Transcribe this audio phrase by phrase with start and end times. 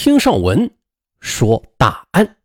[0.00, 0.70] 听上文
[1.18, 2.36] 说大案。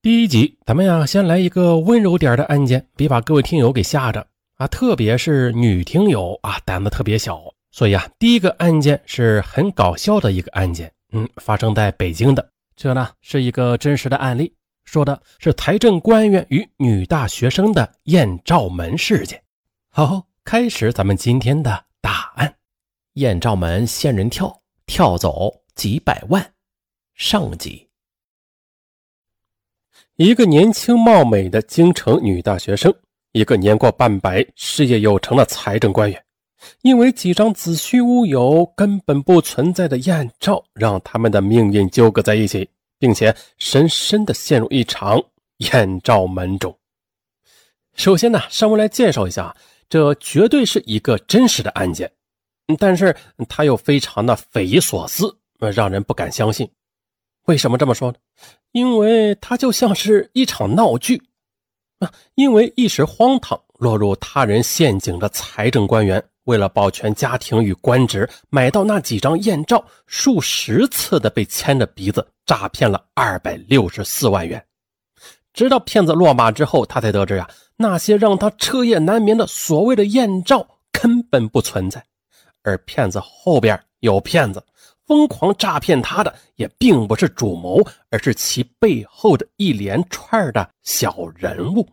[0.00, 4.68] 第一集，咱们呀先来一个温柔点的案件，别把各位听友给吓着啊！
[4.68, 12.48] 特别是女听友啊，胆子特别小，所以啊，第一个案件是很搞笑的一个案件，嗯，发生在北京的。
[12.76, 14.54] 这呢是一个真实的案例，
[14.84, 19.42] 说的是财政官员与女大学生的艳照门事件。
[19.90, 22.54] 好，开始咱们今天的大案：
[23.14, 26.54] 艳照门仙人跳，跳走几百万。
[27.14, 27.88] 上集，
[30.16, 32.92] 一个年轻貌美的京城女大学生，
[33.32, 36.24] 一个年过半百、事业有成的财政官员，
[36.82, 42.68] 因为几张子虚乌有、根本不存在的艳照，让他们的命运纠葛在一起，
[42.98, 45.22] 并且深深的陷入一场
[45.58, 46.78] 艳照门中。
[47.94, 49.56] 首先呢，上文来介绍一下，
[49.88, 52.12] 这绝对是一个真实的案件，
[52.78, 53.16] 但是
[53.48, 56.68] 它又非常的匪夷所思，让人不敢相信。
[57.46, 58.18] 为什么这么说呢？
[58.72, 61.22] 因为它就像是一场闹剧
[62.00, 62.12] 啊！
[62.34, 74.62] 因为一时荒唐，落入他人陷阱的财政官员，为了保全家庭与官职，买到那几张艳照，数十次的被牵着鼻子诈骗了二百六十四万元。
[75.54, 82.04] 直到骗子落马之后，他才得知啊，那些让他彻夜难眠的所谓的艳照根本不存在，
[82.62, 84.62] 而骗子后边有骗子。
[85.06, 91.88] 疯狂诈骗他的也并不是主谋，而是其背后的一连串的小人物。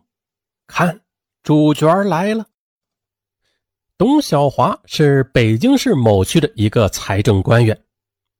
[0.66, 1.00] 看，
[1.42, 2.44] 主角来了。
[3.96, 7.78] 董小华是北京市某区的一个财政官员，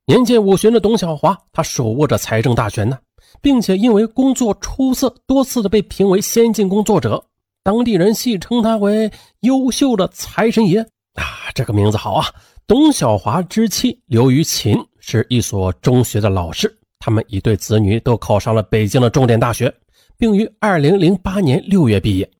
[0.06, 2.98] 年近五旬的董小华，他手握着财政大权呢，
[3.41, 7.25] 并且因为工作出色，多次的被评为先进工作者，
[7.62, 10.81] 当地人戏称他为“优秀的财神爷”
[11.14, 12.27] 啊，这个名字好啊。
[12.67, 19.73] 董小华之妻刘玉琴是一所中学的老师，他们一对子女都考上了北京的重点大学，
[20.17, 22.31] 并于二零零八年六月毕业。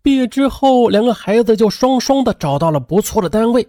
[0.00, 3.66] 毕业之后，两个孩子就双双的找到了不错的单位。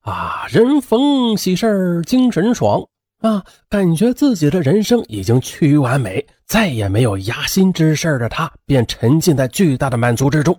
[0.00, 2.82] 啊，人逢喜事精神爽
[3.20, 10.58] 啊，感觉自己的人生已经趋于完美，再也没有压心之事的他，便沉浸在巨大的满足之中。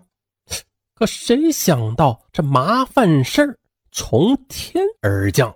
[0.93, 3.57] 可谁想到这麻烦事儿？
[3.95, 5.55] 从天而降，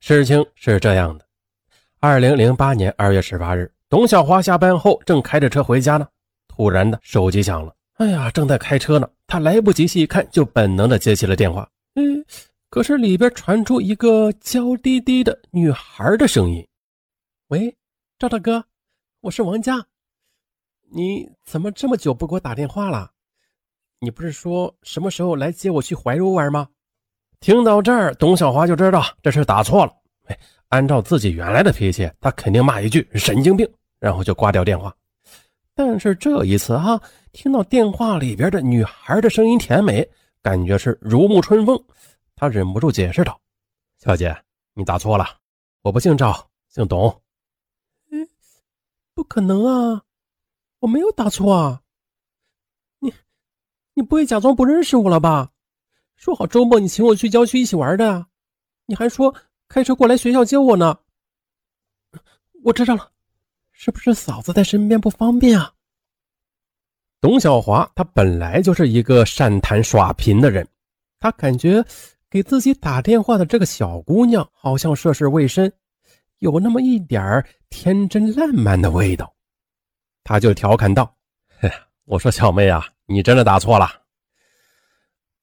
[0.00, 1.24] 事情是这样的：
[2.00, 6.08] 二零零八年二月十八日，董小华下班后正开着车回家呢，
[6.48, 7.72] 突然的手机响了。
[7.94, 11.70] 哎呀，正在开车呢，他来不及细看，就本能的接起了电话。
[11.94, 12.24] 嗯，
[12.70, 16.66] 可是里边传出一个娇滴滴的女孩的声音
[17.50, 17.76] ：“喂，
[18.18, 18.64] 赵大哥，
[19.20, 19.86] 我是王佳，
[20.90, 23.12] 你怎么这么久不给我打电话了？
[24.00, 26.70] 你不是说什么时候来接我去怀柔玩吗？”
[27.44, 29.92] 听到这儿，董小华就知道这事打错了。
[30.28, 30.38] 哎，
[30.68, 34.90] 按照自己原来的脾气，他肯定骂一句“神经病”，然后就挂掉电话。
[35.74, 36.98] 但是这一次哈，
[37.32, 40.08] 听到电话里边的女孩的声音甜美，
[40.40, 41.78] 感觉是如沐春风，
[42.34, 43.38] 他忍不住解释道
[44.02, 44.34] ：“小姐，
[44.72, 45.26] 你打错了，
[45.82, 47.14] 我不姓赵，姓董。
[48.10, 48.26] ”“嗯，
[49.12, 50.00] 不可能啊，
[50.78, 51.82] 我没有打错啊。
[53.00, 53.12] 你，
[53.92, 55.50] 你不会假装不认识我了吧？”
[56.16, 58.26] 说好周末你请我去郊区一起玩的啊，
[58.86, 59.34] 你还说
[59.68, 60.98] 开车过来学校接我呢。
[62.62, 63.10] 我知道了，
[63.72, 65.72] 是不是嫂子在身边不方便啊？
[67.20, 70.66] 董小华他本来就是一个善谈耍贫的人，
[71.18, 71.84] 他感觉
[72.30, 75.72] 给自己打电话的这个小姑娘好像涉世未深，
[76.38, 79.34] 有那么一点天真烂漫的味道，
[80.22, 81.14] 他就调侃道
[82.04, 84.03] ：“我说小妹啊，你真的打错了。”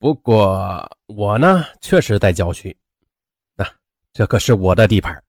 [0.02, 2.76] 不过我呢，确实在郊区，
[3.56, 3.64] 那
[4.12, 5.24] 这可是我的地盘。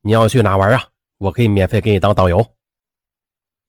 [0.00, 0.82] 你要去哪玩啊？
[1.18, 2.42] 我可以免费给你当导游。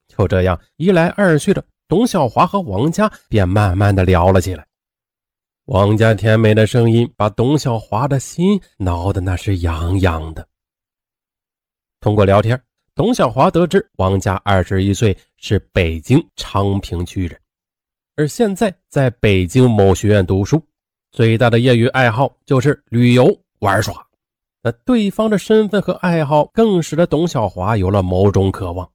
[0.07, 4.66] 就这样一来二去的，董小华和王家便慢慢的聊了起来。
[5.66, 10.47] 王家甜美的声音把董小华的心挠的那是痒痒的。
[11.99, 12.58] 通过聊天，
[12.96, 17.37] 董小华得知王家二十一岁，是北京昌平区人。
[18.19, 20.61] 而现在在北京某学院读书，
[21.09, 24.05] 最大的业余爱好就是旅游玩耍。
[24.61, 28.85] 那对方的身份和爱好更使得董小华有了某种渴望。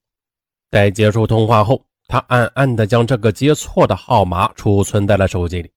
[0.71, 5.71] 在结束通话后，他暗暗地将这个接错的号码储存在了手机里。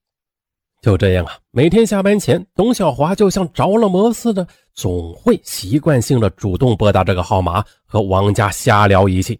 [0.81, 9.39] 就这样啊，每天下班前，董小华就像着了魔似的，总会习惯性的主动拨打这个号码，和王家瞎聊一气。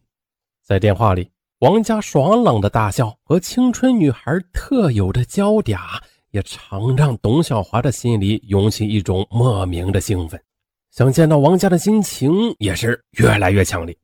[0.64, 1.30] 在电话里。
[1.60, 5.80] 王家爽朗的大笑和青春女孩特有的娇嗲，
[6.30, 10.40] 也常让董小华的心里涌起一种莫名的兴奋。
[10.92, 13.98] 想见到王家的心情也是越来越强烈。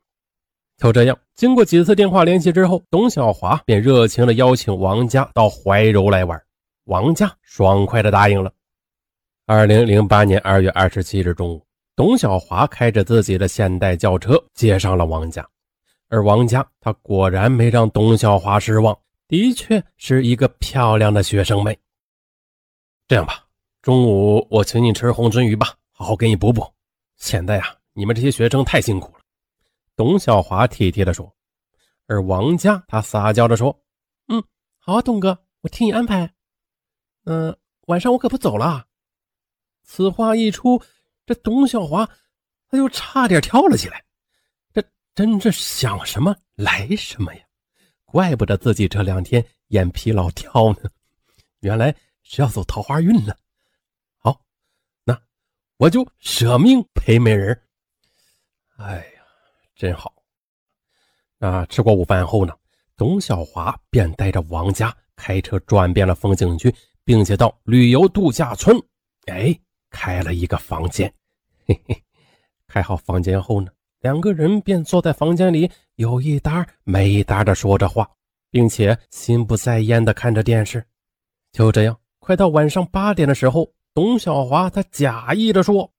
[0.80, 6.42] 就这样，经过几次电话联系之后，董小华便热情地邀请王家到怀柔来玩。
[6.86, 8.52] 王家爽快地答应了。
[9.46, 11.64] 二零零八年二月二十七日中午，
[11.96, 15.48] 董小华开着自己的现代轿车接上了王家。
[16.14, 18.96] 而王佳，他果然没让董小华失望，
[19.28, 21.76] 的确是一个漂亮的学生妹。
[23.08, 23.44] 这样吧，
[23.82, 26.72] 中午我请你吃红鳟鱼吧，好好给你补补。
[27.16, 29.24] 现在呀，你们这些学生太辛苦了。
[29.96, 31.36] 董小华体贴地说，
[32.06, 33.76] 而王佳，她撒娇地说
[34.30, 34.44] ：“嗯，
[34.78, 36.32] 好啊，董哥，我替你安排。
[37.26, 37.58] 嗯，
[37.88, 38.86] 晚上我可不走了。”
[39.82, 40.80] 此话一出，
[41.26, 42.08] 这董小华
[42.70, 44.03] 他就差点跳了起来。
[45.16, 47.42] 真是想什么来什么呀！
[48.06, 50.90] 怪不得自己这两天眼皮老跳呢，
[51.60, 53.36] 原来是要走桃花运呢。
[54.18, 54.42] 好，
[55.04, 55.20] 那
[55.78, 57.60] 我就舍命陪美人。
[58.78, 59.04] 哎呀。
[59.76, 60.14] 真好。
[61.40, 62.56] 那吃过午饭后呢？
[62.96, 66.74] 董小华便带着王家开车转遍了风景区，
[67.04, 68.78] 并且到旅游度假村，
[69.26, 71.12] 哎，开了一个房间。
[71.66, 72.04] 嘿嘿，
[72.68, 73.72] 开好房间后呢，
[74.04, 78.06] 两个人便坐在房间里，有一搭没一搭的说着话，
[78.52, 80.86] 并且心不在焉的看着电视。
[81.54, 85.90] 就这样，快到晚上八点的时候，董小华他假意的说：“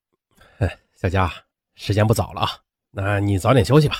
[0.61, 1.33] 哎，小佳，
[1.77, 2.51] 时间不早了啊。”
[2.93, 3.97] 那你早点休息吧，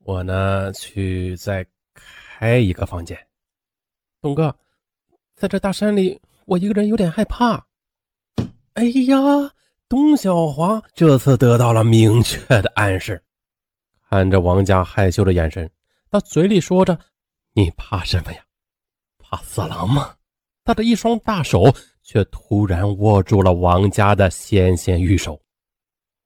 [0.00, 3.18] 我呢去再开一个房间。
[4.20, 4.54] 董哥，
[5.34, 7.64] 在这大山里，我一个人有点害怕。
[8.74, 9.16] 哎呀，
[9.94, 13.22] 董小华这次得到了明确的暗示，
[14.10, 15.70] 看着王家害羞的眼神，
[16.10, 16.98] 他嘴里说着
[17.54, 18.44] ：“你怕什么呀？
[19.18, 20.12] 怕色狼吗？”
[20.66, 25.40] 他的一双大手却突然握住了王家的纤纤玉手。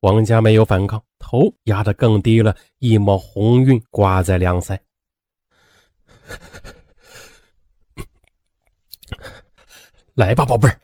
[0.01, 4.79] 王家没有反抗，头压得更低了，一抹红晕挂在两腮。
[10.15, 10.81] 来吧，宝贝儿！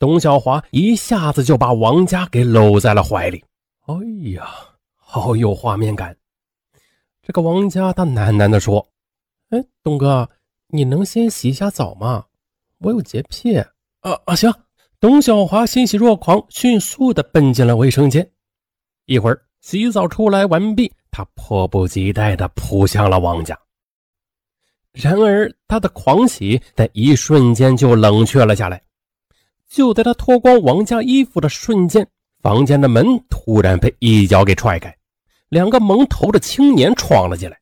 [0.00, 3.44] 董小华一下子就把王佳给搂在了怀里。
[3.84, 3.94] 哎
[4.32, 4.48] 呀，
[4.96, 6.16] 好有画面感！
[7.20, 8.88] 这个王佳他喃喃地说
[9.50, 10.26] ：“哎，东哥，
[10.68, 12.24] 你能先洗一下澡吗？
[12.78, 13.58] 我有洁癖。”
[14.00, 14.50] 啊啊，行！
[15.00, 18.26] 董小华欣喜若狂，迅速的奔进了卫生间。
[19.04, 23.54] 一会儿洗澡出来完毕，他迫不及待地扑向了王家。
[24.92, 28.82] 然而他的狂喜在一瞬间就冷却了下来。
[29.70, 32.06] 就在他脱光王家衣服的瞬间，
[32.42, 34.94] 房间的门突然被一脚给踹开，
[35.48, 37.56] 两个蒙头的青年闯了进来。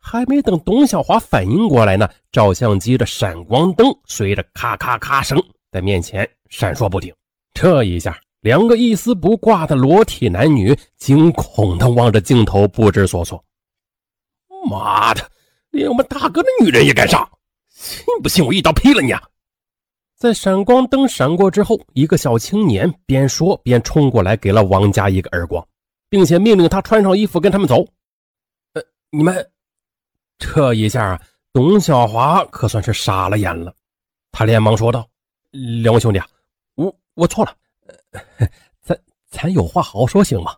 [0.00, 5.40] 还没等董小华反应过来呢，照相机的闪光灯随着咔咔咔声
[5.70, 7.14] 在面前闪烁不停。
[7.54, 8.18] 这一下。
[8.40, 13.44] 两个一丝不挂的裸体男女惊恐地望着镜头，不知所措。
[14.70, 15.28] 妈的，
[15.70, 17.28] 连我们大哥的女人也敢上！
[17.68, 19.20] 信不信我一刀劈了你啊！
[20.18, 25.64] 在闪光灯闪过之后，一个小青年边说边冲过来，给了王家一个耳光，
[26.08, 27.86] 并且命令他穿上衣服跟他们走。
[28.72, 29.48] 呃，你们
[30.36, 31.22] 这一下，
[31.52, 33.72] 董小华可算是傻了眼了。
[34.32, 35.08] 他连忙说道
[35.82, 36.20] ：“两位兄弟，
[36.74, 37.56] 我我错了。”
[38.82, 39.00] 咱
[39.30, 40.56] 咱有话好好说行吗？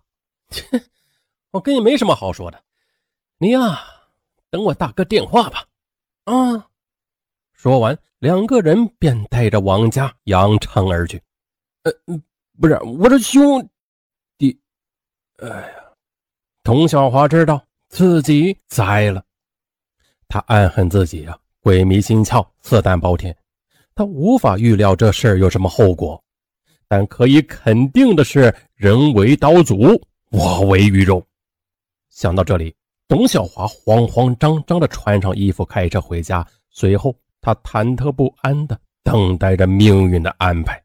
[0.48, 0.64] 切，
[1.52, 2.58] 我跟你没什么好说的。
[3.36, 3.78] 你呀，
[4.48, 5.66] 等我大哥电话吧。
[6.24, 6.69] 啊！
[7.62, 11.20] 说完，两个人便带着王家扬长而去。
[11.82, 11.92] 呃，
[12.58, 13.68] 不是，我这兄
[14.38, 14.58] 弟。
[15.42, 15.74] 哎呀，
[16.64, 19.22] 童小华知道自己栽了，
[20.26, 23.36] 他暗恨自己啊，鬼迷心窍，色胆包天。
[23.94, 26.18] 他无法预料这事儿有什么后果。
[26.88, 30.00] 但可以肯定的是，人为刀俎，
[30.30, 31.22] 我为鱼肉。
[32.08, 32.74] 想到这里，
[33.06, 36.46] 董小华慌慌张张地穿上衣服，开车回家。
[36.70, 40.82] 随后，他忐忑不安地等待着命运的安排。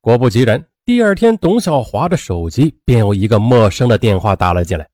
[0.00, 4.88] 果不其然，第二天，董小华的手机便有一个陌生的电话打了进来。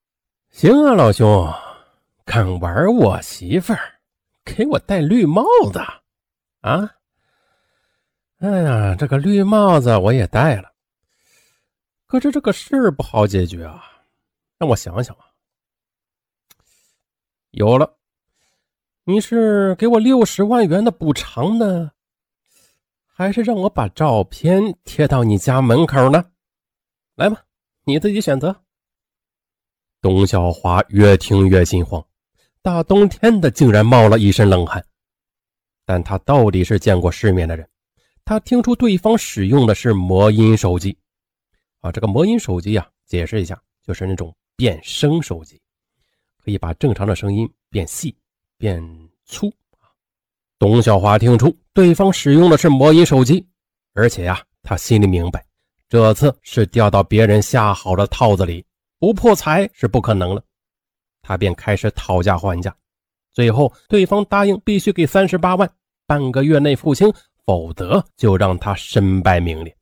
[0.52, 1.52] “行啊，老兄，
[2.24, 4.00] 敢玩我媳妇儿，
[4.44, 5.78] 给我戴绿帽子
[6.60, 6.90] 啊！”
[8.38, 10.72] 哎呀，这个绿帽子我也戴了，
[12.06, 13.84] 可是这个事儿不好解决啊！
[14.58, 15.24] 让我想想啊，
[17.50, 17.98] 有了，
[19.04, 21.92] 你是给我六十万元的补偿呢，
[23.06, 26.32] 还是让我把照片贴到你家门口呢？
[27.14, 27.44] 来吧，
[27.84, 28.54] 你自己选择。
[30.02, 32.04] 董小华越听越心慌，
[32.60, 34.84] 大冬天的竟然冒了一身冷汗，
[35.86, 37.66] 但他到底是见过世面的人。
[38.24, 40.96] 他听出对方使用的是魔音手机，
[41.80, 45.60] 啊，这个魔音手机啊，解释一下，就是那种变声手机，
[46.38, 48.16] 可以把正常的声音变细、
[48.60, 48.78] 变
[49.24, 49.50] 粗。
[50.58, 53.42] 董小华听出对方使用的是魔音手机，
[53.94, 55.42] 而且呀，他心里明白，
[55.88, 58.62] 这次是掉到别人下好的套子里，
[58.98, 60.44] 不破财是不可能了。
[61.22, 62.76] 他便开始讨价还价，
[63.32, 65.70] 最后对方答应必须给三十八万，
[66.06, 67.10] 半个月内付清，
[67.46, 69.74] 否则就让他身败名裂。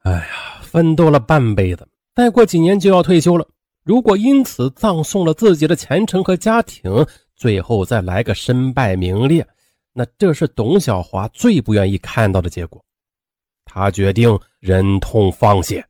[0.00, 3.46] 哎呀，奋斗了半辈子，再过几年就要退休了。
[3.84, 7.06] 如果因此葬送了自己的前程和家庭，
[7.38, 9.46] 最后再来个身败名裂，
[9.92, 12.84] 那这是董小华最不愿意看到的结果。
[13.64, 15.86] 他决定忍痛放血。